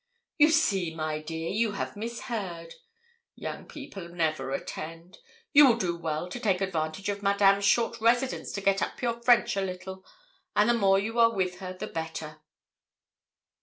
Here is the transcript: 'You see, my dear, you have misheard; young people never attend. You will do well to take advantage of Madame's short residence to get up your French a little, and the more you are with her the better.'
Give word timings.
'You 0.39 0.49
see, 0.49 0.95
my 0.95 1.19
dear, 1.21 1.51
you 1.51 1.73
have 1.73 1.95
misheard; 1.95 2.73
young 3.35 3.67
people 3.67 4.09
never 4.09 4.49
attend. 4.49 5.19
You 5.53 5.67
will 5.67 5.77
do 5.77 5.95
well 5.95 6.27
to 6.27 6.39
take 6.39 6.59
advantage 6.59 7.07
of 7.09 7.21
Madame's 7.21 7.65
short 7.65 8.01
residence 8.01 8.51
to 8.53 8.61
get 8.61 8.81
up 8.81 8.99
your 9.03 9.21
French 9.21 9.55
a 9.55 9.61
little, 9.61 10.03
and 10.55 10.67
the 10.67 10.73
more 10.73 10.97
you 10.97 11.19
are 11.19 11.31
with 11.35 11.59
her 11.59 11.73
the 11.73 11.85
better.' 11.85 12.41